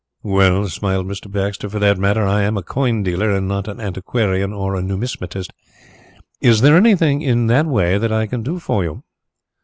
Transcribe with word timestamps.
"Well," 0.23 0.67
smiled 0.67 1.05
Mr. 1.05 1.31
Baxter, 1.31 1.69
"for 1.69 1.77
that 1.77 1.99
matter 1.99 2.23
I 2.23 2.41
am 2.41 2.57
a 2.57 2.63
coin 2.63 3.03
dealer 3.03 3.29
and 3.29 3.47
not 3.47 3.67
an 3.67 3.79
antiquarian 3.79 4.51
or 4.51 4.73
a 4.75 4.81
numismatist. 4.81 5.53
Is 6.41 6.61
there 6.61 6.75
anything 6.75 7.21
in 7.21 7.45
that 7.53 7.67
way 7.67 7.99
that 7.99 8.11
I 8.11 8.25
can 8.25 8.41
do 8.41 8.57
for 8.57 8.83
you?" 8.83 9.03